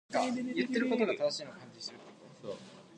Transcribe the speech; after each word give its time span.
Bennett 0.09 0.55
resided 0.55 0.57
in 0.57 0.67
Cleveland, 0.67 1.01
Ohio, 1.03 1.25
with 1.25 1.75
his 1.75 1.91
wife 1.91 1.97
Ruth 2.43 2.51
Ann. 2.51 2.83